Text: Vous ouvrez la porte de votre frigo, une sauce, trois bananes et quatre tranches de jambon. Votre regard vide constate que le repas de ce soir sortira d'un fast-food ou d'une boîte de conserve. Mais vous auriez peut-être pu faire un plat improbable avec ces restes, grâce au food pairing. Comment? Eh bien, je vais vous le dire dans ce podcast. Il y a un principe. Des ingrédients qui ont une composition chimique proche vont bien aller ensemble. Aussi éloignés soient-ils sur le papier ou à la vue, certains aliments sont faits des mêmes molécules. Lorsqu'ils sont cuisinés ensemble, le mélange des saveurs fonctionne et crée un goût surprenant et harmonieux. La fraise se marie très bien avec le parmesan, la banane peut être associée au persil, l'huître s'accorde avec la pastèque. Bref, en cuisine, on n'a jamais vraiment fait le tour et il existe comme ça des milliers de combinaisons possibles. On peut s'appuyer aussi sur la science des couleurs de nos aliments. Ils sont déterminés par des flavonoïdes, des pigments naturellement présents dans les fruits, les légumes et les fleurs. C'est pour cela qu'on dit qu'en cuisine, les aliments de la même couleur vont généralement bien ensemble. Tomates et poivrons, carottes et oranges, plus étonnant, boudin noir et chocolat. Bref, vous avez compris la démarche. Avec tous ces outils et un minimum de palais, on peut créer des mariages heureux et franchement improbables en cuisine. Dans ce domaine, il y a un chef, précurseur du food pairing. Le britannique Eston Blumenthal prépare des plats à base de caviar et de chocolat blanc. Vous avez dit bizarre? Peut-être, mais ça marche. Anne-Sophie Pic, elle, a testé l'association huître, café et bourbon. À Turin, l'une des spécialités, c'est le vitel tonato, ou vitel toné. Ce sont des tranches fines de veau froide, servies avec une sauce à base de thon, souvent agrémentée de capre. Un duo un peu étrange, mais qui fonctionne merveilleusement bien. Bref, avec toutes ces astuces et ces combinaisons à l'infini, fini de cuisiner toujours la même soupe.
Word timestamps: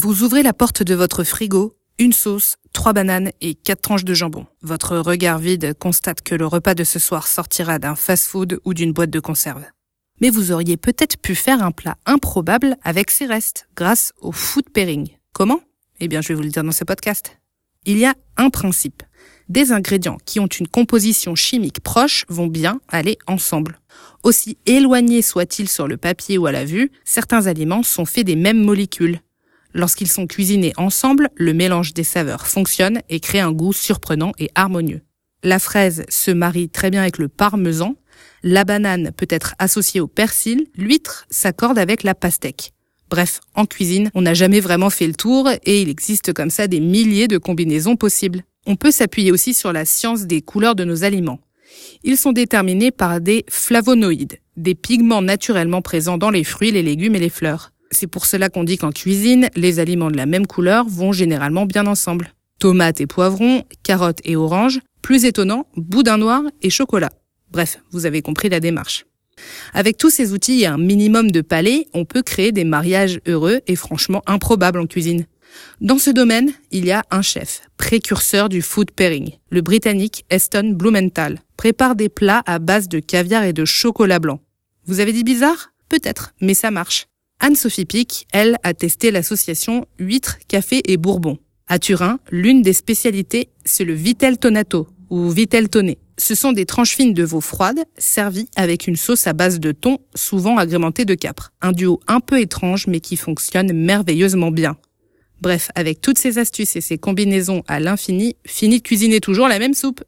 Vous 0.00 0.22
ouvrez 0.22 0.44
la 0.44 0.52
porte 0.52 0.84
de 0.84 0.94
votre 0.94 1.24
frigo, 1.24 1.76
une 1.98 2.12
sauce, 2.12 2.54
trois 2.72 2.92
bananes 2.92 3.32
et 3.40 3.54
quatre 3.56 3.82
tranches 3.82 4.04
de 4.04 4.14
jambon. 4.14 4.46
Votre 4.62 4.96
regard 4.96 5.40
vide 5.40 5.74
constate 5.76 6.22
que 6.22 6.36
le 6.36 6.46
repas 6.46 6.74
de 6.74 6.84
ce 6.84 7.00
soir 7.00 7.26
sortira 7.26 7.80
d'un 7.80 7.96
fast-food 7.96 8.60
ou 8.64 8.74
d'une 8.74 8.92
boîte 8.92 9.10
de 9.10 9.18
conserve. 9.18 9.64
Mais 10.20 10.30
vous 10.30 10.52
auriez 10.52 10.76
peut-être 10.76 11.16
pu 11.16 11.34
faire 11.34 11.64
un 11.64 11.72
plat 11.72 11.96
improbable 12.06 12.76
avec 12.84 13.10
ces 13.10 13.26
restes, 13.26 13.68
grâce 13.74 14.12
au 14.20 14.30
food 14.30 14.70
pairing. 14.70 15.08
Comment? 15.32 15.58
Eh 15.98 16.06
bien, 16.06 16.20
je 16.20 16.28
vais 16.28 16.34
vous 16.34 16.42
le 16.42 16.50
dire 16.50 16.62
dans 16.62 16.70
ce 16.70 16.84
podcast. 16.84 17.36
Il 17.84 17.98
y 17.98 18.06
a 18.06 18.14
un 18.36 18.50
principe. 18.50 19.02
Des 19.48 19.72
ingrédients 19.72 20.18
qui 20.24 20.38
ont 20.38 20.46
une 20.46 20.68
composition 20.68 21.34
chimique 21.34 21.80
proche 21.80 22.24
vont 22.28 22.46
bien 22.46 22.80
aller 22.86 23.18
ensemble. 23.26 23.80
Aussi 24.22 24.58
éloignés 24.64 25.22
soient-ils 25.22 25.68
sur 25.68 25.88
le 25.88 25.96
papier 25.96 26.38
ou 26.38 26.46
à 26.46 26.52
la 26.52 26.64
vue, 26.64 26.92
certains 27.04 27.48
aliments 27.48 27.82
sont 27.82 28.04
faits 28.04 28.26
des 28.26 28.36
mêmes 28.36 28.62
molécules. 28.62 29.22
Lorsqu'ils 29.78 30.08
sont 30.08 30.26
cuisinés 30.26 30.72
ensemble, 30.76 31.28
le 31.36 31.54
mélange 31.54 31.94
des 31.94 32.02
saveurs 32.02 32.48
fonctionne 32.48 33.00
et 33.08 33.20
crée 33.20 33.38
un 33.38 33.52
goût 33.52 33.72
surprenant 33.72 34.32
et 34.36 34.50
harmonieux. 34.56 35.02
La 35.44 35.60
fraise 35.60 36.04
se 36.08 36.32
marie 36.32 36.68
très 36.68 36.90
bien 36.90 37.00
avec 37.00 37.16
le 37.16 37.28
parmesan, 37.28 37.94
la 38.42 38.64
banane 38.64 39.12
peut 39.16 39.28
être 39.30 39.54
associée 39.60 40.00
au 40.00 40.08
persil, 40.08 40.66
l'huître 40.74 41.26
s'accorde 41.30 41.78
avec 41.78 42.02
la 42.02 42.16
pastèque. 42.16 42.72
Bref, 43.08 43.38
en 43.54 43.66
cuisine, 43.66 44.10
on 44.14 44.22
n'a 44.22 44.34
jamais 44.34 44.58
vraiment 44.58 44.90
fait 44.90 45.06
le 45.06 45.14
tour 45.14 45.48
et 45.48 45.80
il 45.80 45.88
existe 45.88 46.32
comme 46.32 46.50
ça 46.50 46.66
des 46.66 46.80
milliers 46.80 47.28
de 47.28 47.38
combinaisons 47.38 47.94
possibles. 47.94 48.42
On 48.66 48.74
peut 48.74 48.90
s'appuyer 48.90 49.30
aussi 49.30 49.54
sur 49.54 49.72
la 49.72 49.84
science 49.84 50.26
des 50.26 50.42
couleurs 50.42 50.74
de 50.74 50.82
nos 50.82 51.04
aliments. 51.04 51.38
Ils 52.02 52.16
sont 52.16 52.32
déterminés 52.32 52.90
par 52.90 53.20
des 53.20 53.44
flavonoïdes, 53.48 54.40
des 54.56 54.74
pigments 54.74 55.22
naturellement 55.22 55.82
présents 55.82 56.18
dans 56.18 56.30
les 56.30 56.42
fruits, 56.42 56.72
les 56.72 56.82
légumes 56.82 57.14
et 57.14 57.20
les 57.20 57.30
fleurs. 57.30 57.70
C'est 57.90 58.06
pour 58.06 58.26
cela 58.26 58.48
qu'on 58.48 58.64
dit 58.64 58.78
qu'en 58.78 58.92
cuisine, 58.92 59.48
les 59.56 59.78
aliments 59.78 60.10
de 60.10 60.16
la 60.16 60.26
même 60.26 60.46
couleur 60.46 60.86
vont 60.88 61.12
généralement 61.12 61.66
bien 61.66 61.86
ensemble. 61.86 62.32
Tomates 62.58 63.00
et 63.00 63.06
poivrons, 63.06 63.64
carottes 63.82 64.20
et 64.24 64.36
oranges, 64.36 64.80
plus 65.02 65.24
étonnant, 65.24 65.66
boudin 65.76 66.18
noir 66.18 66.42
et 66.62 66.70
chocolat. 66.70 67.10
Bref, 67.50 67.78
vous 67.90 68.04
avez 68.04 68.20
compris 68.20 68.48
la 68.48 68.60
démarche. 68.60 69.06
Avec 69.72 69.96
tous 69.96 70.10
ces 70.10 70.32
outils 70.32 70.62
et 70.62 70.66
un 70.66 70.78
minimum 70.78 71.30
de 71.30 71.40
palais, 71.40 71.86
on 71.94 72.04
peut 72.04 72.22
créer 72.22 72.52
des 72.52 72.64
mariages 72.64 73.20
heureux 73.26 73.60
et 73.66 73.76
franchement 73.76 74.22
improbables 74.26 74.80
en 74.80 74.86
cuisine. 74.86 75.26
Dans 75.80 75.98
ce 75.98 76.10
domaine, 76.10 76.52
il 76.70 76.84
y 76.84 76.90
a 76.90 77.04
un 77.10 77.22
chef, 77.22 77.62
précurseur 77.76 78.48
du 78.48 78.60
food 78.60 78.90
pairing. 78.90 79.30
Le 79.50 79.60
britannique 79.60 80.24
Eston 80.28 80.72
Blumenthal 80.74 81.38
prépare 81.56 81.94
des 81.94 82.08
plats 82.08 82.42
à 82.46 82.58
base 82.58 82.88
de 82.88 82.98
caviar 83.00 83.44
et 83.44 83.52
de 83.52 83.64
chocolat 83.64 84.18
blanc. 84.18 84.40
Vous 84.84 85.00
avez 85.00 85.12
dit 85.12 85.24
bizarre? 85.24 85.70
Peut-être, 85.88 86.34
mais 86.40 86.54
ça 86.54 86.70
marche. 86.70 87.06
Anne-Sophie 87.40 87.84
Pic, 87.84 88.26
elle, 88.32 88.56
a 88.64 88.74
testé 88.74 89.10
l'association 89.10 89.86
huître, 89.98 90.38
café 90.48 90.82
et 90.84 90.96
bourbon. 90.96 91.38
À 91.68 91.78
Turin, 91.78 92.18
l'une 92.30 92.62
des 92.62 92.72
spécialités, 92.72 93.50
c'est 93.64 93.84
le 93.84 93.94
vitel 93.94 94.38
tonato, 94.38 94.88
ou 95.08 95.30
vitel 95.30 95.68
toné. 95.68 95.98
Ce 96.18 96.34
sont 96.34 96.50
des 96.50 96.66
tranches 96.66 96.96
fines 96.96 97.14
de 97.14 97.22
veau 97.22 97.40
froide, 97.40 97.84
servies 97.96 98.48
avec 98.56 98.88
une 98.88 98.96
sauce 98.96 99.28
à 99.28 99.34
base 99.34 99.60
de 99.60 99.70
thon, 99.70 99.98
souvent 100.16 100.58
agrémentée 100.58 101.04
de 101.04 101.14
capre. 101.14 101.52
Un 101.62 101.70
duo 101.70 102.00
un 102.08 102.18
peu 102.18 102.40
étrange, 102.40 102.88
mais 102.88 102.98
qui 102.98 103.16
fonctionne 103.16 103.72
merveilleusement 103.72 104.50
bien. 104.50 104.76
Bref, 105.40 105.70
avec 105.76 106.00
toutes 106.00 106.18
ces 106.18 106.38
astuces 106.38 106.74
et 106.74 106.80
ces 106.80 106.98
combinaisons 106.98 107.62
à 107.68 107.78
l'infini, 107.78 108.34
fini 108.46 108.78
de 108.78 108.82
cuisiner 108.82 109.20
toujours 109.20 109.46
la 109.46 109.60
même 109.60 109.74
soupe. 109.74 110.02